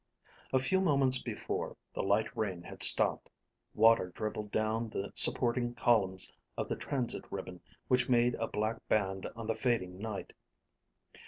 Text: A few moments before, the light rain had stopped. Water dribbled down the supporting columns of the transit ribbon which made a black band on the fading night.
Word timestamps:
A 0.51 0.57
few 0.57 0.81
moments 0.81 1.19
before, 1.21 1.77
the 1.93 2.01
light 2.03 2.35
rain 2.35 2.63
had 2.63 2.81
stopped. 2.81 3.29
Water 3.75 4.07
dribbled 4.07 4.49
down 4.49 4.89
the 4.89 5.11
supporting 5.13 5.75
columns 5.75 6.33
of 6.57 6.67
the 6.67 6.75
transit 6.75 7.23
ribbon 7.31 7.61
which 7.87 8.09
made 8.09 8.33
a 8.39 8.47
black 8.47 8.77
band 8.87 9.27
on 9.35 9.45
the 9.45 9.53
fading 9.53 9.99
night. 9.99 10.33